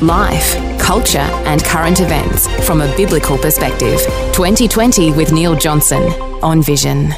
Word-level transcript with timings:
Life, 0.00 0.78
culture, 0.78 1.18
and 1.18 1.64
current 1.64 2.00
events 2.00 2.46
from 2.66 2.80
a 2.80 2.96
biblical 2.96 3.36
perspective. 3.36 3.98
2020 4.32 5.12
with 5.12 5.32
Neil 5.32 5.56
Johnson 5.56 6.02
on 6.42 6.62
Vision. 6.62 7.12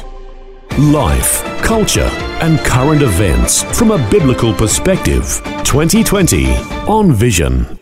Life, 0.77 1.43
culture, 1.63 2.09
and 2.41 2.59
current 2.59 3.01
events 3.01 3.63
from 3.77 3.91
a 3.91 4.09
biblical 4.09 4.53
perspective. 4.53 5.41
2020 5.63 6.47
on 6.87 7.11
Vision. 7.13 7.77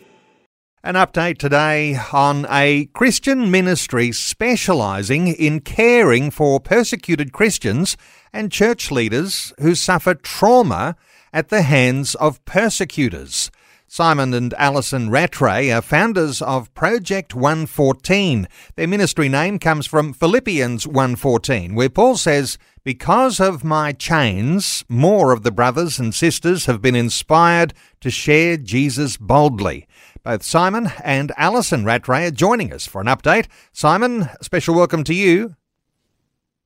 An 0.84 0.96
update 0.96 1.38
today 1.38 1.98
on 2.12 2.46
a 2.50 2.86
Christian 2.94 3.52
ministry 3.52 4.12
specialising 4.12 5.28
in 5.28 5.60
caring 5.60 6.32
for 6.32 6.60
persecuted 6.60 7.32
Christians 7.32 7.96
and 8.32 8.52
church 8.52 8.90
leaders 8.90 9.54
who 9.60 9.76
suffer 9.76 10.14
trauma 10.14 10.96
at 11.32 11.50
the 11.50 11.62
hands 11.62 12.16
of 12.16 12.44
persecutors. 12.46 13.52
Simon 13.92 14.36
and 14.36 14.54
Alison 14.54 15.10
Rattray 15.10 15.72
are 15.72 15.82
founders 15.82 16.44
of 16.44 16.72
Project 16.76 17.34
114. 17.34 18.48
Their 18.76 18.88
ministry 18.88 19.28
name 19.28 19.58
comes 19.58 19.88
from 19.88 20.14
Philippians 20.14 20.86
114, 20.86 21.74
where 21.74 21.90
Paul 21.90 22.16
says, 22.16 22.60
Because 22.84 23.40
of 23.40 23.64
my 23.64 23.92
chains, 23.92 24.86
more 24.88 25.32
of 25.34 25.42
the 25.42 25.52
brothers 25.52 25.98
and 25.98 26.14
sisters 26.14 26.68
have 26.68 26.84
been 26.84 26.94
inspired 26.96 27.74
to 28.02 28.12
share 28.12 28.58
Jesus 28.58 29.18
boldly. 29.18 29.88
Both 30.22 30.44
Simon 30.44 30.92
and 31.04 31.32
Alison 31.36 31.84
Rattray 31.84 32.28
are 32.28 32.32
joining 32.32 32.72
us 32.72 32.86
for 32.86 33.02
an 33.02 33.08
update. 33.08 33.48
Simon, 33.74 34.30
special 34.40 34.76
welcome 34.76 35.04
to 35.06 35.16
you. 35.16 35.56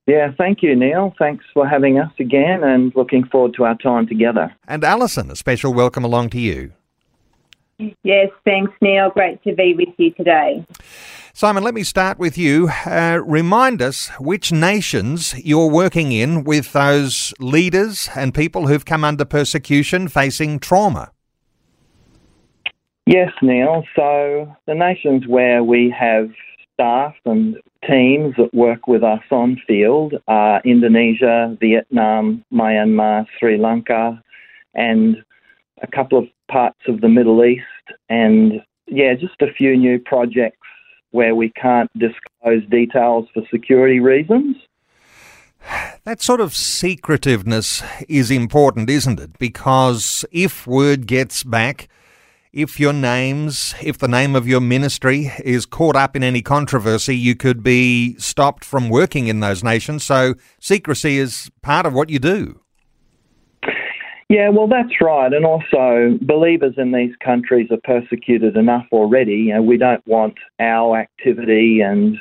Yeah, 0.06 0.32
thank 0.36 0.62
you, 0.62 0.76
Neil. 0.76 1.14
Thanks 1.18 1.46
for 1.54 1.66
having 1.66 1.98
us 1.98 2.12
again 2.20 2.62
and 2.62 2.92
looking 2.94 3.24
forward 3.24 3.54
to 3.54 3.64
our 3.64 3.78
time 3.78 4.06
together. 4.06 4.54
And 4.68 4.84
Alison, 4.84 5.30
a 5.30 5.36
special 5.36 5.72
welcome 5.72 6.04
along 6.04 6.28
to 6.30 6.38
you. 6.38 6.74
Yes, 7.78 8.30
thanks, 8.44 8.72
Neil. 8.80 9.10
Great 9.10 9.42
to 9.44 9.54
be 9.54 9.74
with 9.74 9.94
you 9.98 10.12
today. 10.12 10.64
Simon, 11.32 11.64
let 11.64 11.74
me 11.74 11.82
start 11.82 12.18
with 12.18 12.38
you. 12.38 12.68
Uh, 12.86 13.20
remind 13.24 13.82
us 13.82 14.08
which 14.20 14.52
nations 14.52 15.34
you're 15.44 15.70
working 15.70 16.12
in 16.12 16.44
with 16.44 16.72
those 16.72 17.34
leaders 17.40 18.08
and 18.14 18.32
people 18.32 18.68
who've 18.68 18.84
come 18.84 19.02
under 19.02 19.24
persecution 19.24 20.06
facing 20.06 20.60
trauma. 20.60 21.10
Yes, 23.06 23.32
Neil. 23.42 23.82
So, 23.96 24.54
the 24.66 24.74
nations 24.74 25.26
where 25.26 25.62
we 25.62 25.94
have 25.98 26.30
staff 26.72 27.14
and 27.24 27.56
teams 27.86 28.34
that 28.38 28.54
work 28.54 28.86
with 28.86 29.02
us 29.02 29.22
on 29.30 29.60
field 29.66 30.14
are 30.28 30.62
Indonesia, 30.64 31.56
Vietnam, 31.60 32.44
Myanmar, 32.52 33.26
Sri 33.38 33.58
Lanka, 33.58 34.22
and 34.74 35.16
a 35.82 35.86
couple 35.86 36.18
of 36.18 36.24
parts 36.50 36.80
of 36.88 37.00
the 37.00 37.08
Middle 37.08 37.44
East, 37.44 37.64
and 38.08 38.62
yeah, 38.86 39.14
just 39.14 39.40
a 39.40 39.52
few 39.52 39.76
new 39.76 39.98
projects 39.98 40.58
where 41.10 41.34
we 41.34 41.50
can't 41.50 41.90
disclose 41.98 42.68
details 42.70 43.26
for 43.32 43.42
security 43.50 44.00
reasons. 44.00 44.56
That 46.04 46.20
sort 46.20 46.40
of 46.40 46.54
secretiveness 46.54 47.82
is 48.08 48.30
important, 48.30 48.90
isn't 48.90 49.20
it? 49.20 49.38
Because 49.38 50.24
if 50.30 50.66
word 50.66 51.06
gets 51.06 51.42
back, 51.42 51.88
if 52.52 52.78
your 52.78 52.92
names, 52.92 53.74
if 53.82 53.98
the 53.98 54.08
name 54.08 54.36
of 54.36 54.46
your 54.46 54.60
ministry 54.60 55.32
is 55.42 55.66
caught 55.66 55.96
up 55.96 56.14
in 56.14 56.22
any 56.22 56.42
controversy, 56.42 57.16
you 57.16 57.34
could 57.34 57.62
be 57.62 58.16
stopped 58.18 58.64
from 58.64 58.88
working 58.88 59.26
in 59.26 59.40
those 59.40 59.64
nations. 59.64 60.04
So 60.04 60.34
secrecy 60.60 61.18
is 61.18 61.50
part 61.62 61.86
of 61.86 61.94
what 61.94 62.10
you 62.10 62.18
do. 62.18 62.60
Yeah, 64.34 64.48
well, 64.48 64.66
that's 64.66 65.00
right. 65.00 65.32
And 65.32 65.46
also, 65.46 66.18
believers 66.22 66.74
in 66.76 66.90
these 66.90 67.14
countries 67.24 67.68
are 67.70 67.78
persecuted 67.84 68.56
enough 68.56 68.84
already. 68.90 69.34
You 69.34 69.54
know, 69.54 69.62
we 69.62 69.76
don't 69.76 70.04
want 70.08 70.34
our 70.58 70.98
activity 70.98 71.80
and, 71.80 72.16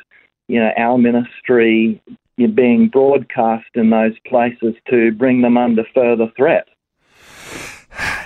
you 0.47 0.59
know, 0.59 0.69
our 0.77 0.99
ministry 0.99 1.99
being 2.37 2.89
broadcast 2.89 3.65
in 3.73 3.89
those 3.89 4.13
places 4.27 4.75
to 4.91 5.11
bring 5.13 5.41
them 5.41 5.57
under 5.57 5.85
further 5.91 6.31
threat. 6.37 6.67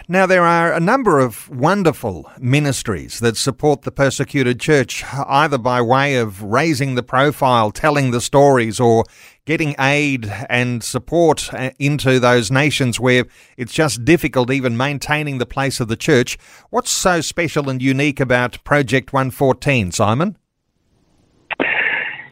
Now, 0.10 0.26
there 0.26 0.46
are 0.46 0.72
a 0.72 0.80
number 0.80 1.20
of 1.20 1.50
wonderful 1.50 2.32
ministries 2.40 3.20
that 3.20 3.36
support 3.36 3.82
the 3.82 3.92
persecuted 3.92 4.58
church, 4.58 5.04
either 5.14 5.58
by 5.58 5.82
way 5.82 6.16
of 6.16 6.42
raising 6.42 6.96
the 6.96 7.04
profile, 7.04 7.72
telling 7.72 8.12
the 8.12 8.22
stories, 8.22 8.80
or 8.80 9.04
getting 9.44 9.76
aid 9.78 10.32
and 10.50 10.82
support 10.82 11.54
uh, 11.54 11.72
into 11.78 12.22
those 12.22 12.50
nations 12.50 13.02
where 13.02 13.26
it's 13.58 13.74
just 13.74 14.06
difficult 14.06 14.50
even 14.50 14.78
maintaining 14.78 15.40
the 15.40 15.46
place 15.46 15.82
of 15.82 15.90
the 15.90 15.98
church. 15.98 16.38
What's 16.70 16.90
so 16.90 17.20
special 17.20 17.70
and 17.70 17.82
unique 17.82 18.22
about 18.22 18.64
Project 18.64 19.12
114, 19.12 19.92
Simon? 19.92 20.38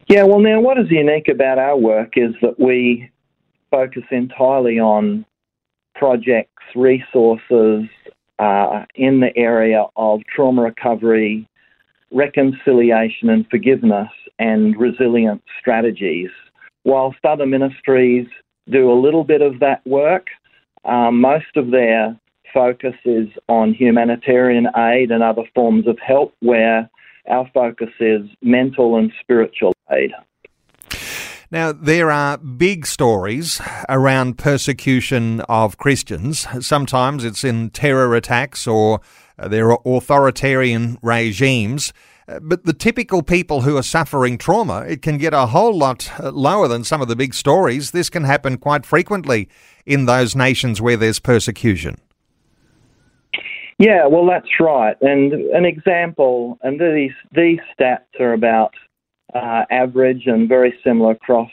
Yeah, 0.07 0.23
well, 0.23 0.39
now, 0.39 0.61
what 0.61 0.77
is 0.77 0.89
unique 0.89 1.27
about 1.27 1.57
our 1.57 1.75
work 1.75 2.13
is 2.15 2.33
that 2.41 2.57
we 2.57 3.11
focus 3.69 4.03
entirely 4.11 4.79
on 4.79 5.25
projects, 5.95 6.54
resources 6.75 7.89
uh, 8.39 8.85
in 8.95 9.19
the 9.19 9.35
area 9.35 9.85
of 9.95 10.21
trauma 10.33 10.61
recovery, 10.61 11.47
reconciliation 12.11 13.29
and 13.29 13.47
forgiveness, 13.49 14.09
and 14.39 14.77
resilience 14.77 15.41
strategies. 15.59 16.29
Whilst 16.83 17.23
other 17.23 17.45
ministries 17.45 18.27
do 18.69 18.91
a 18.91 18.99
little 18.99 19.23
bit 19.23 19.41
of 19.41 19.59
that 19.59 19.85
work, 19.85 20.27
um, 20.83 21.21
most 21.21 21.55
of 21.55 21.71
their 21.71 22.17
focus 22.53 22.95
is 23.05 23.27
on 23.49 23.73
humanitarian 23.73 24.67
aid 24.77 25.11
and 25.11 25.23
other 25.23 25.43
forms 25.53 25.87
of 25.87 25.97
help, 25.99 26.33
where 26.41 26.89
our 27.29 27.49
focus 27.53 27.89
is 27.99 28.21
mental 28.41 28.97
and 28.97 29.11
spiritual 29.21 29.73
aid. 29.91 30.11
Now, 31.51 31.72
there 31.72 32.09
are 32.09 32.38
big 32.38 32.88
stories 32.88 33.61
around 33.88 34.38
persecution 34.38 35.41
of 35.41 35.78
Christians. 35.78 36.47
Sometimes 36.66 37.23
it's 37.23 37.44
in 37.44 37.69
terror 37.69 38.16
attacks 38.16 38.66
or 38.66 39.00
uh, 39.38 39.47
there 39.47 39.72
are 39.72 39.79
authoritarian 39.85 40.97
regimes. 41.01 41.94
Uh, 42.28 42.39
but 42.41 42.66
the 42.66 42.73
typical 42.73 43.22
people 43.22 43.61
who 43.61 43.78
are 43.78 43.84
suffering 43.84 44.38
trauma, 44.38 44.81
it 44.88 45.03
can 45.03 45.19
get 45.19 45.34
a 45.34 45.45
whole 45.45 45.78
lot 45.78 46.11
uh, 46.19 46.31
lower 46.31 46.67
than 46.67 46.84
some 46.84 47.01
of 47.01 47.07
the 47.07 47.16
big 47.16 47.35
stories. 47.35 47.91
This 47.91 48.09
can 48.09 48.23
happen 48.23 48.57
quite 48.57 48.85
frequently 48.85 49.47
in 49.85 50.05
those 50.05 50.35
nations 50.35 50.81
where 50.81 50.97
there's 50.97 51.19
persecution. 51.19 52.01
Yeah, 53.78 54.07
well, 54.07 54.25
that's 54.25 54.50
right. 54.59 54.95
And 55.01 55.34
an 55.34 55.66
example, 55.66 56.57
and 56.63 56.79
these 56.79 57.11
these 57.34 57.59
stats 57.78 58.19
are 58.19 58.31
about 58.31 58.73
uh, 59.33 59.65
average 59.69 60.23
and 60.27 60.47
very 60.47 60.73
similar 60.83 61.11
across 61.11 61.51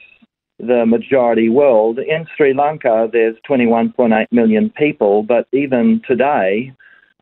the 0.59 0.87
majority 0.87 1.49
world. 1.49 1.99
In 1.99 2.27
Sri 2.37 2.55
Lanka, 2.55 3.09
there's 3.13 3.37
21.8 3.49 4.27
million 4.31 4.71
people, 4.71 5.23
but 5.23 5.49
even 5.53 6.01
today, 6.07 6.73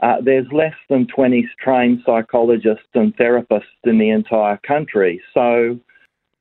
uh, 0.03 0.17
there's 0.23 0.47
less 0.53 0.75
than 0.89 1.07
20 1.07 1.49
trained 1.63 2.03
psychologists 2.05 2.89
and 2.95 3.17
therapists 3.17 3.63
in 3.85 3.99
the 3.99 4.11
entire 4.11 4.59
country. 4.59 5.23
So 5.33 5.79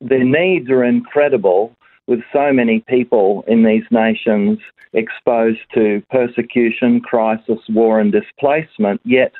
their 0.01 0.23
needs 0.23 0.69
are 0.69 0.83
incredible 0.83 1.75
with 2.07 2.19
so 2.33 2.51
many 2.51 2.79
people 2.87 3.43
in 3.47 3.63
these 3.63 3.83
nations 3.91 4.59
exposed 4.93 5.59
to 5.75 6.01
persecution, 6.09 6.99
crisis, 7.01 7.59
war, 7.69 7.99
and 7.99 8.11
displacement. 8.11 8.99
Yet 9.05 9.33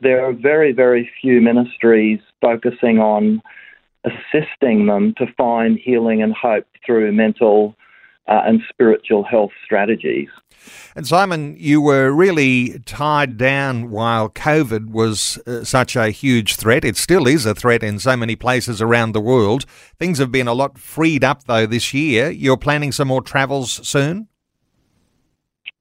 there 0.00 0.24
are 0.24 0.32
very, 0.32 0.72
very 0.72 1.10
few 1.20 1.40
ministries 1.40 2.20
focusing 2.40 2.98
on 2.98 3.40
assisting 4.04 4.86
them 4.86 5.14
to 5.18 5.26
find 5.36 5.78
healing 5.78 6.22
and 6.22 6.34
hope 6.34 6.66
through 6.84 7.12
mental 7.12 7.76
uh, 8.28 8.42
and 8.46 8.60
spiritual 8.68 9.24
health 9.24 9.50
strategies. 9.64 10.28
And 10.94 11.06
Simon, 11.06 11.56
you 11.58 11.80
were 11.80 12.12
really 12.12 12.78
tied 12.80 13.36
down 13.36 13.90
while 13.90 14.28
COVID 14.28 14.90
was 14.90 15.38
uh, 15.46 15.64
such 15.64 15.96
a 15.96 16.10
huge 16.10 16.56
threat. 16.56 16.84
It 16.84 16.96
still 16.96 17.26
is 17.26 17.46
a 17.46 17.54
threat 17.54 17.82
in 17.82 17.98
so 17.98 18.16
many 18.16 18.36
places 18.36 18.82
around 18.82 19.12
the 19.12 19.20
world. 19.20 19.64
Things 19.98 20.18
have 20.18 20.30
been 20.30 20.48
a 20.48 20.54
lot 20.54 20.78
freed 20.78 21.24
up 21.24 21.44
though 21.44 21.66
this 21.66 21.94
year. 21.94 22.30
You're 22.30 22.56
planning 22.56 22.92
some 22.92 23.08
more 23.08 23.22
travels 23.22 23.86
soon? 23.86 24.28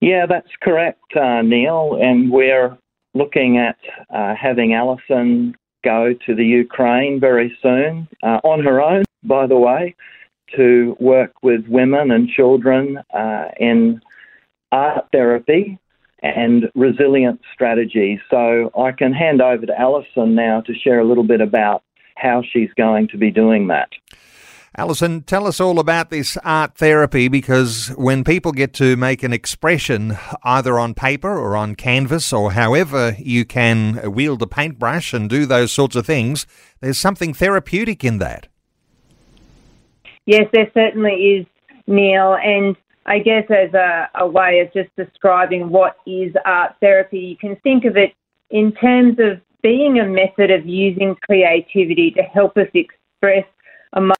Yeah, 0.01 0.25
that's 0.27 0.51
correct, 0.61 1.15
uh, 1.15 1.41
Neil. 1.41 1.97
And 2.01 2.31
we're 2.31 2.77
looking 3.13 3.57
at 3.57 3.77
uh, 4.09 4.33
having 4.35 4.73
Alison 4.73 5.55
go 5.83 6.13
to 6.25 6.35
the 6.35 6.45
Ukraine 6.45 7.19
very 7.19 7.57
soon 7.61 8.07
uh, 8.23 8.39
on 8.43 8.63
her 8.63 8.81
own, 8.81 9.03
by 9.23 9.47
the 9.47 9.57
way, 9.57 9.95
to 10.55 10.95
work 10.99 11.33
with 11.41 11.67
women 11.67 12.11
and 12.11 12.29
children 12.29 12.99
uh, 13.13 13.45
in 13.59 14.01
art 14.71 15.05
therapy 15.11 15.77
and 16.21 16.69
resilience 16.75 17.41
strategies. 17.53 18.19
So 18.29 18.71
I 18.77 18.91
can 18.91 19.13
hand 19.13 19.41
over 19.41 19.65
to 19.65 19.79
Alison 19.79 20.35
now 20.35 20.61
to 20.61 20.73
share 20.73 20.99
a 20.99 21.05
little 21.05 21.23
bit 21.23 21.41
about 21.41 21.83
how 22.15 22.43
she's 22.51 22.71
going 22.75 23.07
to 23.09 23.17
be 23.17 23.31
doing 23.31 23.67
that. 23.67 23.89
Alison, 24.77 25.23
tell 25.23 25.47
us 25.47 25.59
all 25.59 25.79
about 25.79 26.11
this 26.11 26.37
art 26.43 26.75
therapy 26.75 27.27
because 27.27 27.87
when 27.97 28.23
people 28.23 28.51
get 28.51 28.71
to 28.73 28.95
make 28.95 29.23
an 29.23 29.33
expression 29.33 30.17
either 30.43 30.77
on 30.77 30.93
paper 30.93 31.35
or 31.35 31.57
on 31.57 31.75
canvas 31.75 32.31
or 32.31 32.51
however 32.51 33.15
you 33.17 33.45
can 33.45 34.13
wield 34.13 34.41
a 34.43 34.47
paintbrush 34.47 35.11
and 35.11 35.29
do 35.29 35.45
those 35.45 35.71
sorts 35.71 35.95
of 35.95 36.05
things, 36.05 36.45
there's 36.81 36.99
something 36.99 37.33
therapeutic 37.33 38.03
in 38.03 38.19
that. 38.19 38.47
Yes, 40.27 40.47
there 40.53 40.69
certainly 40.75 41.13
is, 41.13 41.45
Neil. 41.87 42.35
And 42.35 42.75
I 43.07 43.17
guess 43.17 43.45
as 43.49 43.73
a, 43.73 44.09
a 44.13 44.27
way 44.27 44.59
of 44.59 44.71
just 44.71 44.95
describing 44.95 45.69
what 45.69 45.97
is 46.05 46.31
art 46.45 46.75
therapy, 46.79 47.17
you 47.19 47.37
can 47.37 47.55
think 47.63 47.85
of 47.85 47.97
it 47.97 48.13
in 48.51 48.71
terms 48.73 49.17
of 49.17 49.41
being 49.63 49.99
a 49.99 50.05
method 50.05 50.51
of 50.51 50.67
using 50.67 51.15
creativity 51.23 52.11
to 52.11 52.21
help 52.21 52.55
us 52.55 52.67
express 52.75 53.45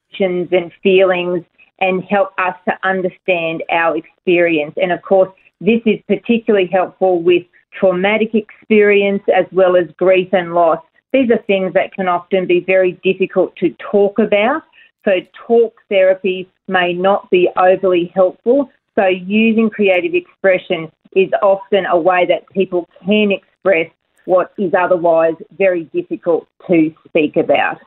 emotions 0.10 0.50
and 0.52 0.72
feelings 0.82 1.44
and 1.80 2.04
help 2.04 2.30
us 2.38 2.56
to 2.66 2.74
understand 2.84 3.64
our 3.72 3.96
experience. 3.96 4.74
And 4.82 4.92
of 4.92 5.02
course, 5.02 5.30
this 5.62 5.82
is 5.86 6.00
particularly 6.08 6.68
helpful 6.68 7.22
with 7.22 7.44
traumatic 7.72 8.34
experience 8.34 9.24
as 9.34 9.46
well 9.52 9.76
as 9.76 9.88
grief 9.98 10.30
and 10.34 10.54
loss. 10.54 10.80
These 11.14 11.32
are 11.32 11.42
things 11.44 11.74
that 11.74 11.94
can 11.94 12.08
often 12.08 12.48
be 12.48 12.60
very 12.60 12.94
difficult 13.04 13.56
to 13.58 13.74
talk 13.92 14.20
about. 14.20 14.64
So, 15.06 15.12
talk 15.48 15.76
therapy 15.88 16.50
may 16.68 16.94
not 16.94 17.30
be 17.32 17.50
overly 17.56 18.12
helpful. 18.14 18.70
So, 18.96 19.08
using 19.08 19.70
creative 19.70 20.14
expression 20.14 20.92
is 21.16 21.30
often 21.42 21.86
a 21.86 21.98
way 21.98 22.26
that 22.28 22.48
people 22.50 22.88
can 23.06 23.32
express 23.32 23.90
what 24.26 24.54
is 24.58 24.74
otherwise 24.78 25.34
very 25.58 25.86
difficult 25.86 26.48
to 26.68 26.94
speak 27.08 27.38
about. 27.38 27.80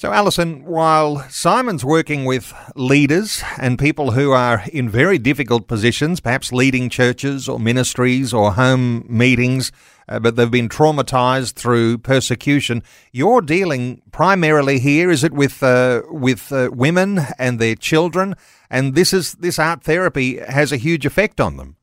So, 0.00 0.14
Alison, 0.14 0.64
while 0.64 1.28
Simon's 1.28 1.84
working 1.84 2.24
with 2.24 2.54
leaders 2.74 3.44
and 3.58 3.78
people 3.78 4.12
who 4.12 4.32
are 4.32 4.62
in 4.72 4.88
very 4.88 5.18
difficult 5.18 5.68
positions, 5.68 6.20
perhaps 6.20 6.54
leading 6.54 6.88
churches 6.88 7.46
or 7.50 7.60
ministries 7.60 8.32
or 8.32 8.54
home 8.54 9.04
meetings, 9.10 9.72
uh, 10.08 10.18
but 10.18 10.36
they've 10.36 10.50
been 10.50 10.70
traumatized 10.70 11.52
through 11.52 11.98
persecution, 11.98 12.82
you're 13.12 13.42
dealing 13.42 14.00
primarily 14.10 14.78
here, 14.78 15.10
is 15.10 15.22
it, 15.22 15.34
with 15.34 15.62
uh, 15.62 16.00
with 16.08 16.50
uh, 16.50 16.70
women 16.72 17.20
and 17.38 17.58
their 17.58 17.74
children? 17.74 18.36
And 18.70 18.94
this 18.94 19.12
is 19.12 19.34
this 19.34 19.58
art 19.58 19.82
therapy 19.82 20.38
has 20.38 20.72
a 20.72 20.78
huge 20.78 21.04
effect 21.04 21.42
on 21.42 21.58
them. 21.58 21.76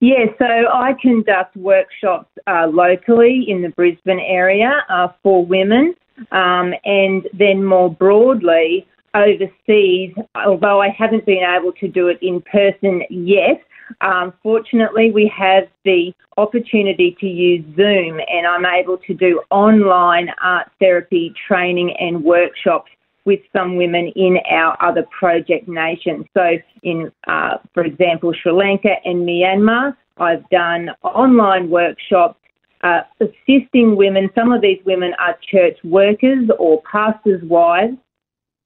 Yeah, 0.00 0.24
so 0.38 0.46
I 0.46 0.94
conduct 1.02 1.54
workshops 1.54 2.30
uh, 2.46 2.66
locally 2.66 3.44
in 3.46 3.60
the 3.60 3.68
Brisbane 3.68 4.20
area 4.20 4.72
uh, 4.88 5.08
for 5.22 5.44
women 5.44 5.94
um, 6.30 6.74
and 6.84 7.28
then 7.32 7.64
more 7.64 7.90
broadly 7.90 8.86
overseas, 9.14 10.14
although 10.34 10.80
I 10.80 10.88
haven't 10.88 11.26
been 11.26 11.44
able 11.44 11.72
to 11.72 11.88
do 11.88 12.08
it 12.08 12.18
in 12.22 12.40
person 12.40 13.02
yet, 13.10 13.62
um, 14.00 14.32
fortunately, 14.42 15.10
we 15.10 15.30
have 15.36 15.64
the 15.84 16.14
opportunity 16.36 17.16
to 17.20 17.26
use 17.26 17.64
Zoom, 17.76 18.20
and 18.28 18.46
I'm 18.46 18.64
able 18.64 18.98
to 18.98 19.14
do 19.14 19.42
online 19.50 20.28
art 20.42 20.70
therapy 20.80 21.34
training 21.46 21.94
and 21.98 22.24
workshops 22.24 22.90
with 23.24 23.40
some 23.52 23.76
women 23.76 24.12
in 24.16 24.38
our 24.50 24.76
other 24.82 25.06
project 25.16 25.68
nations. 25.68 26.24
So, 26.34 26.56
in, 26.82 27.12
uh, 27.26 27.58
for 27.74 27.84
example, 27.84 28.32
Sri 28.32 28.52
Lanka 28.52 28.94
and 29.04 29.26
Myanmar, 29.28 29.96
I've 30.18 30.48
done 30.50 30.90
online 31.02 31.70
workshops 31.70 32.38
uh, 32.82 33.02
assisting 33.20 33.96
women. 33.96 34.30
Some 34.34 34.52
of 34.52 34.60
these 34.60 34.80
women 34.84 35.12
are 35.18 35.36
church 35.50 35.78
workers 35.84 36.48
or 36.58 36.82
pastors' 36.90 37.42
wives, 37.44 37.96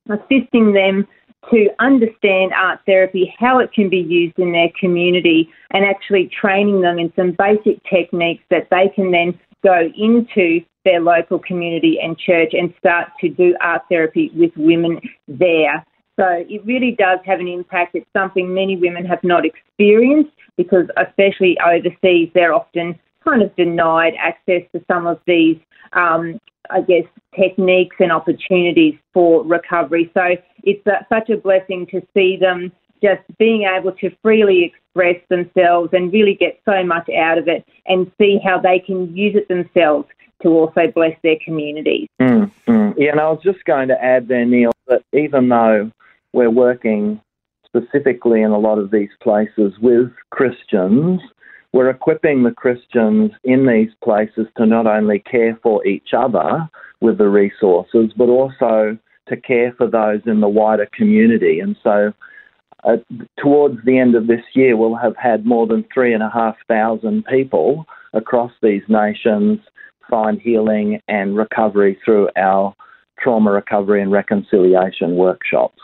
assisting 0.08 0.72
them 0.72 1.06
to 1.50 1.68
understand 1.78 2.52
art 2.54 2.80
therapy, 2.86 3.32
how 3.38 3.58
it 3.58 3.72
can 3.72 3.88
be 3.88 3.98
used 3.98 4.38
in 4.38 4.52
their 4.52 4.70
community, 4.78 5.48
and 5.70 5.84
actually 5.84 6.28
training 6.40 6.80
them 6.80 6.98
in 6.98 7.12
some 7.14 7.36
basic 7.38 7.82
techniques 7.84 8.42
that 8.50 8.68
they 8.70 8.88
can 8.94 9.10
then 9.10 9.38
go 9.62 9.88
into 9.96 10.60
their 10.84 11.00
local 11.00 11.38
community 11.38 11.98
and 12.00 12.18
church 12.18 12.52
and 12.52 12.72
start 12.78 13.08
to 13.20 13.28
do 13.28 13.54
art 13.60 13.82
therapy 13.88 14.30
with 14.34 14.52
women 14.56 15.00
there. 15.28 15.84
So 16.18 16.44
it 16.48 16.64
really 16.64 16.92
does 16.98 17.18
have 17.26 17.40
an 17.40 17.48
impact. 17.48 17.94
It's 17.94 18.06
something 18.16 18.54
many 18.54 18.76
women 18.76 19.04
have 19.04 19.22
not 19.22 19.44
experienced 19.44 20.30
because, 20.56 20.86
especially 20.96 21.58
overseas, 21.60 22.30
they're 22.34 22.54
often 22.54 22.98
kind 23.26 23.42
of 23.42 23.54
denied 23.56 24.14
access 24.18 24.62
to 24.72 24.84
some 24.90 25.06
of 25.06 25.20
these, 25.26 25.58
um, 25.92 26.38
I 26.70 26.80
guess, 26.82 27.04
techniques 27.34 27.96
and 27.98 28.12
opportunities 28.12 28.94
for 29.12 29.44
recovery. 29.44 30.10
So 30.14 30.36
it's 30.62 30.86
a, 30.86 31.06
such 31.08 31.30
a 31.30 31.36
blessing 31.36 31.86
to 31.90 32.02
see 32.14 32.36
them 32.36 32.72
just 33.02 33.22
being 33.38 33.64
able 33.64 33.92
to 33.92 34.10
freely 34.22 34.64
express 34.64 35.16
themselves 35.28 35.90
and 35.92 36.12
really 36.12 36.34
get 36.34 36.60
so 36.64 36.82
much 36.82 37.08
out 37.10 37.38
of 37.38 37.48
it 37.48 37.66
and 37.86 38.10
see 38.18 38.38
how 38.42 38.58
they 38.58 38.78
can 38.78 39.14
use 39.14 39.36
it 39.36 39.48
themselves 39.48 40.08
to 40.42 40.48
also 40.48 40.90
bless 40.94 41.16
their 41.22 41.36
communities. 41.44 42.08
Mm, 42.20 42.50
mm. 42.66 42.94
Yeah, 42.96 43.12
and 43.12 43.20
I 43.20 43.28
was 43.28 43.40
just 43.42 43.64
going 43.64 43.88
to 43.88 44.02
add 44.02 44.28
there, 44.28 44.44
Neil, 44.44 44.72
that 44.86 45.02
even 45.12 45.48
though 45.48 45.90
we're 46.32 46.50
working 46.50 47.20
specifically 47.64 48.42
in 48.42 48.50
a 48.50 48.58
lot 48.58 48.78
of 48.78 48.90
these 48.90 49.10
places 49.20 49.74
with 49.80 50.10
Christians, 50.30 51.20
we're 51.72 51.90
equipping 51.90 52.42
the 52.42 52.52
Christians 52.52 53.32
in 53.44 53.66
these 53.66 53.90
places 54.02 54.46
to 54.56 54.66
not 54.66 54.86
only 54.86 55.18
care 55.20 55.58
for 55.62 55.86
each 55.86 56.08
other 56.16 56.68
with 57.00 57.18
the 57.18 57.28
resources, 57.28 58.12
but 58.16 58.28
also 58.28 58.98
to 59.28 59.36
care 59.36 59.72
for 59.76 59.88
those 59.88 60.20
in 60.26 60.40
the 60.40 60.48
wider 60.48 60.88
community. 60.92 61.60
And 61.60 61.76
so, 61.82 62.12
uh, 62.84 62.96
towards 63.38 63.78
the 63.84 63.98
end 63.98 64.14
of 64.14 64.26
this 64.26 64.44
year, 64.54 64.76
we'll 64.76 64.94
have 64.94 65.16
had 65.16 65.44
more 65.44 65.66
than 65.66 65.84
three 65.92 66.14
and 66.14 66.22
a 66.22 66.30
half 66.30 66.56
thousand 66.68 67.24
people 67.24 67.86
across 68.12 68.52
these 68.62 68.82
nations 68.88 69.58
find 70.08 70.40
healing 70.40 71.00
and 71.08 71.36
recovery 71.36 71.98
through 72.04 72.28
our 72.36 72.74
trauma 73.18 73.50
recovery 73.50 74.02
and 74.02 74.12
reconciliation 74.12 75.16
workshops. 75.16 75.80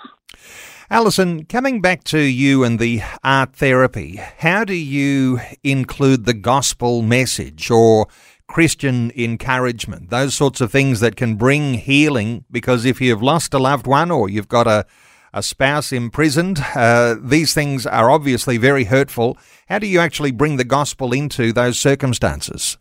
Alison, 0.93 1.47
coming 1.47 1.81
back 1.81 2.05
to 2.05 2.19
you 2.19 2.65
and 2.65 2.79
the 2.79 3.01
art 3.25 3.57
therapy, 3.57 4.21
how 4.41 4.63
do 4.63 4.75
you 4.75 5.41
include 5.65 6.27
the 6.27 6.35
gospel 6.35 7.01
message 7.01 7.71
or 7.71 8.09
Christian 8.47 9.11
encouragement, 9.17 10.11
those 10.11 10.35
sorts 10.35 10.61
of 10.61 10.71
things 10.71 11.01
that 11.01 11.17
can 11.17 11.37
bring 11.37 11.73
healing? 11.73 12.45
Because 12.51 12.85
if 12.85 13.01
you've 13.01 13.23
lost 13.23 13.55
a 13.55 13.59
loved 13.59 13.87
one 13.87 14.11
or 14.11 14.29
you've 14.29 14.51
got 14.51 14.67
a, 14.67 14.85
a 15.33 15.43
spouse 15.43 15.93
imprisoned, 15.93 16.63
uh, 16.75 17.17
these 17.19 17.55
things 17.55 17.87
are 17.87 18.11
obviously 18.11 18.59
very 18.59 18.85
hurtful. 18.85 19.39
How 19.71 19.79
do 19.79 19.87
you 19.87 19.99
actually 19.99 20.31
bring 20.31 20.59
the 20.59 20.63
gospel 20.63 21.15
into 21.15 21.55
those 21.55 21.79
circumstances? 21.79 22.77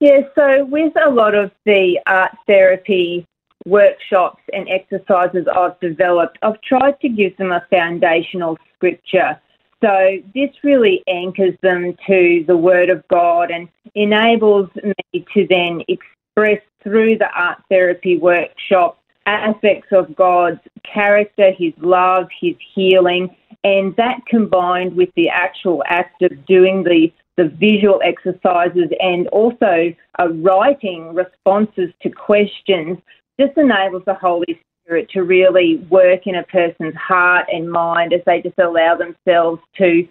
Yeah, 0.00 0.20
so 0.34 0.64
with 0.64 0.94
a 1.06 1.10
lot 1.10 1.34
of 1.34 1.50
the 1.66 2.00
art 2.06 2.34
therapy 2.46 3.26
workshops 3.66 4.42
and 4.52 4.68
exercises 4.68 5.46
I've 5.54 5.78
developed, 5.80 6.38
I've 6.42 6.60
tried 6.62 6.98
to 7.00 7.08
give 7.08 7.36
them 7.36 7.52
a 7.52 7.66
foundational 7.70 8.56
scripture. 8.76 9.38
So 9.82 10.18
this 10.34 10.50
really 10.64 11.02
anchors 11.06 11.54
them 11.62 11.96
to 12.06 12.44
the 12.46 12.56
Word 12.56 12.88
of 12.88 13.06
God 13.08 13.50
and 13.50 13.68
enables 13.94 14.70
me 14.76 15.26
to 15.34 15.46
then 15.50 15.82
express 15.88 16.62
through 16.82 17.18
the 17.18 17.28
art 17.36 17.58
therapy 17.68 18.16
workshop 18.16 18.98
aspects 19.26 19.88
of 19.90 20.14
God's 20.16 20.60
character, 20.82 21.50
His 21.52 21.74
love, 21.78 22.28
His 22.40 22.54
healing, 22.74 23.34
and 23.64 23.94
that 23.96 24.20
combined 24.26 24.96
with 24.96 25.10
the 25.16 25.28
actual 25.28 25.82
act 25.86 26.22
of 26.22 26.46
doing 26.46 26.84
the 26.84 27.12
the 27.36 27.48
visual 27.60 28.00
exercises 28.02 28.88
and 28.98 29.28
also 29.28 29.94
uh, 30.18 30.28
writing 30.36 31.14
responses 31.14 31.90
to 32.02 32.08
questions 32.08 32.96
just 33.38 33.56
enables 33.56 34.04
the 34.06 34.14
Holy 34.14 34.60
Spirit 34.84 35.10
to 35.10 35.22
really 35.22 35.76
work 35.90 36.26
in 36.26 36.36
a 36.36 36.42
person's 36.44 36.94
heart 36.94 37.46
and 37.52 37.70
mind 37.70 38.12
as 38.12 38.20
they 38.26 38.40
just 38.40 38.58
allow 38.58 38.96
themselves 38.96 39.60
to 39.78 40.06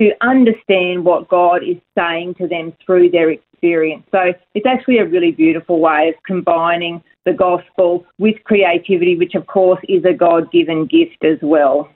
to 0.00 0.10
understand 0.22 1.04
what 1.04 1.28
God 1.28 1.62
is 1.62 1.76
saying 1.96 2.34
to 2.34 2.48
them 2.48 2.72
through 2.84 3.10
their 3.10 3.30
experience. 3.30 4.02
So 4.10 4.32
it's 4.54 4.66
actually 4.66 4.98
a 4.98 5.06
really 5.06 5.30
beautiful 5.30 5.80
way 5.80 6.08
of 6.08 6.14
combining 6.26 7.00
the 7.24 7.32
gospel 7.32 8.04
with 8.18 8.42
creativity, 8.42 9.16
which 9.16 9.34
of 9.36 9.46
course 9.46 9.80
is 9.88 10.04
a 10.04 10.12
God 10.12 10.50
given 10.50 10.86
gift 10.86 11.24
as 11.24 11.38
well. 11.42 11.88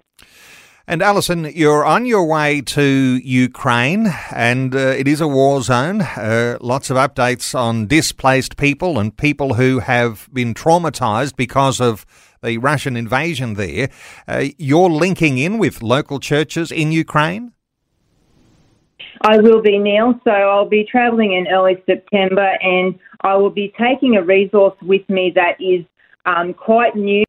And 0.91 1.03
Alison, 1.03 1.45
you're 1.55 1.85
on 1.85 2.07
your 2.07 2.25
way 2.25 2.63
to 2.63 2.83
Ukraine, 2.83 4.07
and 4.35 4.75
uh, 4.75 4.79
it 4.79 5.07
is 5.07 5.21
a 5.21 5.29
war 5.29 5.61
zone. 5.61 6.01
Uh, 6.01 6.57
lots 6.63 6.89
of 6.89 6.97
updates 6.97 7.55
on 7.55 7.87
displaced 7.87 8.57
people 8.57 8.99
and 8.99 9.15
people 9.15 9.53
who 9.53 9.81
have 9.81 10.31
been 10.33 10.55
traumatised 10.55 11.37
because 11.37 11.79
of 11.79 12.07
the 12.43 12.57
Russian 12.57 12.97
invasion 12.97 13.53
there. 13.53 13.91
Uh, 14.27 14.47
you're 14.57 14.89
linking 14.89 15.37
in 15.37 15.59
with 15.59 15.83
local 15.83 16.21
churches 16.21 16.73
in 16.73 16.91
Ukraine? 16.91 17.53
I 19.21 19.37
will 19.37 19.61
be, 19.61 19.79
Neil. 19.79 20.19
So 20.25 20.31
I'll 20.31 20.71
be 20.71 20.87
travelling 20.91 21.35
in 21.35 21.49
early 21.49 21.83
September, 21.85 22.57
and 22.63 22.99
I 23.21 23.37
will 23.37 23.51
be 23.51 23.75
taking 23.79 24.17
a 24.17 24.23
resource 24.23 24.79
with 24.81 25.07
me 25.11 25.33
that 25.35 25.61
is 25.61 25.85
um, 26.25 26.55
quite 26.55 26.97
new 26.97 27.27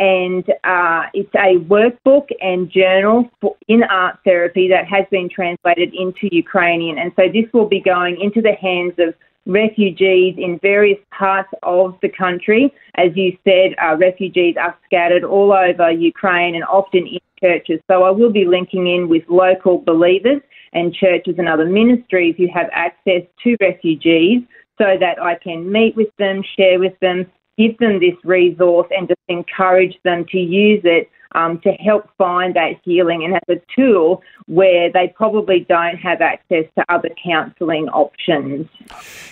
and 0.00 0.48
uh, 0.64 1.02
it's 1.12 1.34
a 1.34 1.58
workbook 1.68 2.28
and 2.40 2.70
journal 2.70 3.30
for, 3.40 3.54
in 3.68 3.82
art 3.84 4.18
therapy 4.24 4.66
that 4.66 4.86
has 4.88 5.04
been 5.10 5.28
translated 5.28 5.92
into 5.94 6.34
Ukrainian. 6.34 6.96
And 6.96 7.12
so 7.16 7.24
this 7.28 7.44
will 7.52 7.68
be 7.68 7.80
going 7.80 8.18
into 8.18 8.40
the 8.40 8.54
hands 8.54 8.94
of 8.98 9.14
refugees 9.44 10.36
in 10.38 10.58
various 10.62 10.98
parts 11.16 11.50
of 11.62 11.98
the 12.00 12.08
country. 12.08 12.72
As 12.94 13.10
you 13.14 13.36
said, 13.44 13.74
uh, 13.82 13.96
refugees 13.96 14.56
are 14.58 14.74
scattered 14.86 15.22
all 15.22 15.52
over 15.52 15.90
Ukraine 15.90 16.54
and 16.54 16.64
often 16.64 17.06
in 17.06 17.20
churches. 17.42 17.80
So 17.86 18.04
I 18.04 18.10
will 18.10 18.32
be 18.32 18.46
linking 18.46 18.86
in 18.86 19.06
with 19.06 19.24
local 19.28 19.78
believers 19.78 20.40
and 20.72 20.94
churches 20.94 21.34
and 21.36 21.46
other 21.46 21.66
ministries 21.66 22.36
who 22.38 22.46
have 22.54 22.70
access 22.72 23.22
to 23.44 23.56
refugees 23.60 24.42
so 24.78 24.96
that 24.98 25.20
I 25.20 25.34
can 25.34 25.70
meet 25.70 25.94
with 25.94 26.08
them, 26.16 26.42
share 26.56 26.78
with 26.78 26.98
them, 27.00 27.26
give 27.60 27.76
them 27.78 28.00
this 28.00 28.16
resource 28.24 28.88
and 28.96 29.08
just 29.08 29.20
encourage 29.28 29.98
them 30.04 30.24
to 30.30 30.38
use 30.38 30.80
it 30.84 31.10
um, 31.32 31.60
to 31.60 31.72
help 31.72 32.08
find 32.16 32.54
that 32.56 32.72
healing 32.82 33.24
and 33.24 33.34
as 33.34 33.56
a 33.56 33.60
tool 33.76 34.22
where 34.46 34.90
they 34.90 35.12
probably 35.14 35.60
don't 35.68 35.96
have 35.96 36.20
access 36.20 36.64
to 36.76 36.84
other 36.88 37.10
counselling 37.22 37.88
options. 37.90 38.68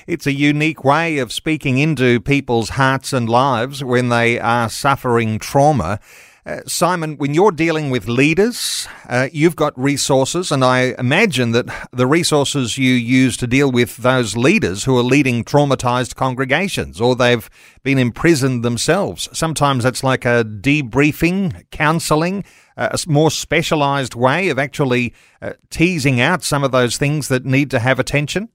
It's 0.07 0.27
a 0.27 0.33
unique 0.33 0.85
way 0.85 1.19
of 1.19 1.33
speaking 1.33 1.79
into 1.79 2.21
people's 2.21 2.71
hearts 2.71 3.13
and 3.13 3.29
lives 3.29 3.83
when 3.83 4.11
they 4.11 4.39
are 4.39 4.69
suffering 4.69 5.39
trauma. 5.39 5.99
Uh, 6.49 6.62
Simon, 6.67 7.19
when 7.19 7.35
you're 7.35 7.52
dealing 7.52 7.90
with 7.90 8.09
leaders, 8.09 8.88
uh, 9.11 9.28
you've 9.35 9.55
got 9.55 9.78
resources, 9.78 10.50
and 10.50 10.64
I 10.64 10.95
imagine 10.99 11.50
that 11.50 11.67
the 11.93 12.07
resources 12.07 12.78
you 12.78 12.95
use 12.95 13.37
to 13.37 13.47
deal 13.47 13.71
with 13.71 13.99
those 13.99 14.35
leaders 14.35 14.85
who 14.85 14.97
are 14.97 15.02
leading 15.02 15.45
traumatized 15.45 16.14
congregations 16.14 17.02
or 17.02 17.14
they've 17.14 17.50
been 17.83 17.99
imprisoned 17.99 18.64
themselves. 18.64 19.28
Sometimes 19.31 19.85
it's 19.85 20.02
like 20.02 20.25
a 20.25 20.43
debriefing, 20.43 21.64
counseling, 21.71 22.45
uh, 22.78 22.97
a 22.97 23.11
more 23.11 23.31
specialized 23.31 24.14
way 24.14 24.49
of 24.49 24.59
actually 24.59 25.12
uh, 25.43 25.52
teasing 25.69 26.19
out 26.19 26.43
some 26.43 26.64
of 26.64 26.73
those 26.73 26.97
things 26.97 27.28
that 27.28 27.45
need 27.45 27.71
to 27.73 27.78
have 27.78 28.00
attention. 28.00 28.49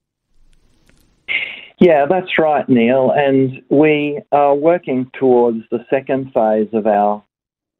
Yeah, 1.78 2.06
that's 2.10 2.40
right, 2.40 2.68
Neil. 2.68 3.12
And 3.14 3.62
we 3.68 4.20
are 4.32 4.56
working 4.56 5.12
towards 5.16 5.58
the 5.70 5.86
second 5.90 6.32
phase 6.32 6.70
of 6.72 6.88
our 6.88 7.22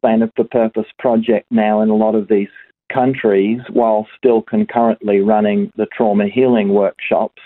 Plan 0.05 0.31
for 0.35 0.43
Purpose 0.43 0.85
project 0.99 1.47
now 1.49 1.81
in 1.81 1.89
a 1.89 1.95
lot 1.95 2.13
of 2.13 2.27
these 2.27 2.53
countries 2.93 3.59
while 3.73 4.05
still 4.15 4.43
concurrently 4.43 5.19
running 5.19 5.71
the 5.77 5.87
trauma 5.87 6.27
healing 6.27 6.69
workshops. 6.69 7.41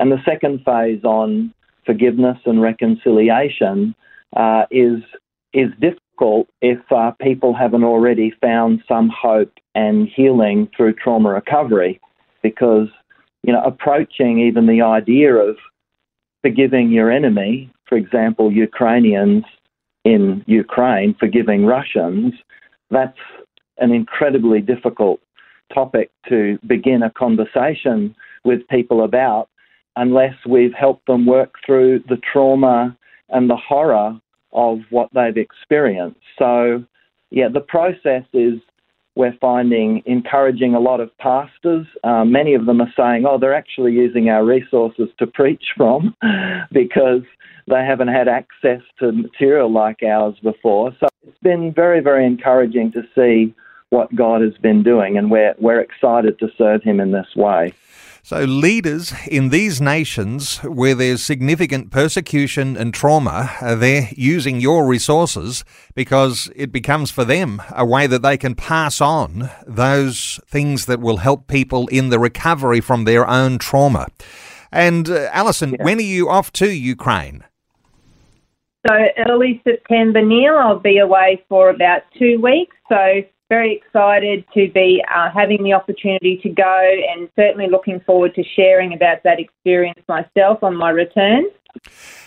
And 0.00 0.10
the 0.10 0.20
second 0.24 0.64
phase 0.64 1.04
on 1.04 1.54
forgiveness 1.86 2.38
and 2.44 2.60
reconciliation 2.60 3.94
uh, 4.36 4.64
is 4.72 4.98
is 5.52 5.70
difficult 5.80 6.48
if 6.60 6.80
uh, 6.90 7.12
people 7.20 7.54
haven't 7.54 7.84
already 7.84 8.32
found 8.40 8.82
some 8.88 9.08
hope 9.08 9.52
and 9.76 10.08
healing 10.08 10.68
through 10.76 10.94
trauma 10.94 11.30
recovery, 11.30 12.00
because 12.42 12.88
you 13.44 13.52
know 13.52 13.62
approaching 13.62 14.40
even 14.40 14.66
the 14.66 14.82
idea 14.82 15.36
of 15.36 15.56
forgiving 16.40 16.90
your 16.90 17.12
enemy, 17.12 17.70
for 17.88 17.96
example, 17.96 18.50
Ukrainians 18.50 19.44
in 20.04 20.44
Ukraine 20.46 21.14
forgiving 21.18 21.64
Russians, 21.64 22.34
that's 22.90 23.18
an 23.78 23.92
incredibly 23.92 24.60
difficult 24.60 25.20
topic 25.72 26.10
to 26.28 26.58
begin 26.66 27.02
a 27.02 27.10
conversation 27.10 28.14
with 28.44 28.66
people 28.68 29.04
about 29.04 29.48
unless 29.96 30.34
we've 30.46 30.74
helped 30.74 31.06
them 31.06 31.26
work 31.26 31.54
through 31.64 32.00
the 32.08 32.18
trauma 32.32 32.96
and 33.28 33.48
the 33.48 33.56
horror 33.56 34.18
of 34.52 34.78
what 34.90 35.08
they've 35.14 35.36
experienced. 35.36 36.20
So, 36.38 36.84
yeah, 37.30 37.48
the 37.48 37.60
process 37.60 38.24
is 38.32 38.54
we're 39.14 39.36
finding 39.40 40.02
encouraging 40.06 40.74
a 40.74 40.80
lot 40.80 41.00
of 41.00 41.16
pastors. 41.18 41.86
Uh, 42.02 42.24
many 42.24 42.54
of 42.54 42.66
them 42.66 42.80
are 42.80 42.92
saying, 42.96 43.24
oh, 43.26 43.38
they're 43.38 43.54
actually 43.54 43.92
using 43.92 44.28
our 44.28 44.44
resources 44.44 45.08
to 45.18 45.26
preach 45.26 45.64
from 45.76 46.16
because 46.72 47.22
they 47.68 47.84
haven't 47.84 48.08
had 48.08 48.28
access 48.28 48.80
to 48.98 49.12
material 49.12 49.70
like 49.70 50.02
ours 50.02 50.34
before. 50.42 50.94
So 50.98 51.08
it's 51.26 51.38
been 51.42 51.72
very, 51.72 52.00
very 52.00 52.26
encouraging 52.26 52.92
to 52.92 53.02
see 53.14 53.54
what 53.90 54.14
God 54.14 54.40
has 54.40 54.54
been 54.54 54.82
doing, 54.82 55.18
and 55.18 55.30
we're, 55.30 55.54
we're 55.58 55.80
excited 55.80 56.38
to 56.38 56.48
serve 56.56 56.82
Him 56.82 56.98
in 56.98 57.12
this 57.12 57.36
way. 57.36 57.74
So, 58.24 58.44
leaders 58.44 59.12
in 59.26 59.48
these 59.48 59.80
nations 59.80 60.58
where 60.58 60.94
there's 60.94 61.24
significant 61.24 61.90
persecution 61.90 62.76
and 62.76 62.94
trauma, 62.94 63.50
uh, 63.60 63.74
they're 63.74 64.10
using 64.12 64.60
your 64.60 64.86
resources 64.86 65.64
because 65.96 66.48
it 66.54 66.70
becomes 66.70 67.10
for 67.10 67.24
them 67.24 67.60
a 67.74 67.84
way 67.84 68.06
that 68.06 68.22
they 68.22 68.36
can 68.36 68.54
pass 68.54 69.00
on 69.00 69.50
those 69.66 70.38
things 70.46 70.86
that 70.86 71.00
will 71.00 71.16
help 71.16 71.48
people 71.48 71.88
in 71.88 72.10
the 72.10 72.20
recovery 72.20 72.80
from 72.80 73.06
their 73.06 73.28
own 73.28 73.58
trauma. 73.58 74.06
And, 74.70 75.10
uh, 75.10 75.28
Alison, 75.32 75.72
yeah. 75.72 75.84
when 75.84 75.98
are 75.98 76.02
you 76.02 76.28
off 76.28 76.52
to 76.52 76.70
Ukraine? 76.70 77.42
So, 78.86 78.94
early 79.28 79.60
September, 79.64 80.24
Neil, 80.24 80.56
I'll 80.56 80.78
be 80.78 80.98
away 80.98 81.44
for 81.48 81.70
about 81.70 82.02
two 82.16 82.40
weeks. 82.40 82.76
So, 82.88 83.24
very 83.52 83.76
excited 83.76 84.46
to 84.54 84.70
be 84.72 85.04
uh, 85.14 85.28
having 85.30 85.62
the 85.62 85.74
opportunity 85.74 86.40
to 86.42 86.48
go 86.48 86.80
and 87.10 87.28
certainly 87.36 87.68
looking 87.68 88.00
forward 88.00 88.34
to 88.34 88.42
sharing 88.56 88.94
about 88.94 89.22
that 89.24 89.38
experience 89.38 90.00
myself 90.08 90.62
on 90.62 90.74
my 90.74 90.88
return. 90.88 91.44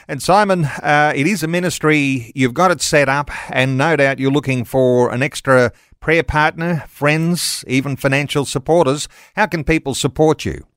And 0.07 0.21
Simon, 0.21 0.65
uh, 0.65 1.13
it 1.15 1.25
is 1.25 1.41
a 1.41 1.47
ministry, 1.47 2.31
you've 2.35 2.53
got 2.53 2.69
it 2.69 2.79
set 2.79 3.09
up, 3.09 3.31
and 3.49 3.75
no 3.75 3.95
doubt 3.95 4.19
you're 4.19 4.31
looking 4.31 4.65
for 4.65 5.11
an 5.11 5.23
extra 5.23 5.71
prayer 5.99 6.21
partner, 6.21 6.83
friends, 6.87 7.65
even 7.67 7.95
financial 7.95 8.45
supporters. 8.45 9.07
How 9.35 9.47
can 9.47 9.63
people 9.63 9.95
support 9.95 10.45
you? 10.45 10.67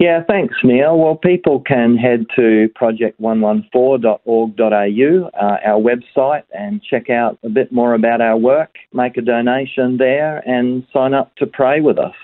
Yeah, 0.00 0.24
thanks, 0.26 0.56
Neil. 0.64 0.96
Well, 0.96 1.14
people 1.14 1.60
can 1.60 1.94
head 1.94 2.24
to 2.34 2.70
project114.org.au, 2.80 5.28
uh, 5.28 5.58
our 5.62 5.78
website, 5.78 6.44
and 6.54 6.82
check 6.82 7.10
out 7.10 7.38
a 7.44 7.50
bit 7.50 7.70
more 7.70 7.92
about 7.92 8.22
our 8.22 8.38
work, 8.38 8.76
make 8.94 9.18
a 9.18 9.20
donation 9.20 9.98
there, 9.98 10.38
and 10.48 10.86
sign 10.90 11.12
up 11.12 11.36
to 11.36 11.46
pray 11.46 11.82
with 11.82 11.98
us. 11.98 12.14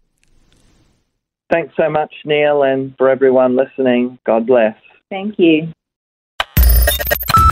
Thanks 1.50 1.74
so 1.76 1.88
much, 1.88 2.12
Neil, 2.24 2.62
and 2.62 2.94
for 2.98 3.08
everyone 3.08 3.56
listening. 3.56 4.18
God 4.26 4.46
bless. 4.46 4.76
Thank 5.08 5.38
you. 5.38 5.72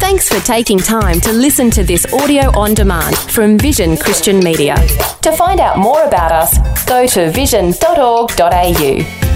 Thanks 0.00 0.28
for 0.28 0.44
taking 0.44 0.78
time 0.78 1.20
to 1.20 1.32
listen 1.32 1.70
to 1.70 1.82
this 1.82 2.12
audio 2.12 2.56
on 2.58 2.74
demand 2.74 3.16
from 3.16 3.58
Vision 3.58 3.96
Christian 3.96 4.40
Media. 4.40 4.76
To 5.22 5.32
find 5.32 5.58
out 5.58 5.78
more 5.78 6.04
about 6.04 6.32
us, 6.32 6.84
go 6.84 7.06
to 7.06 7.30
vision.org.au. 7.30 9.35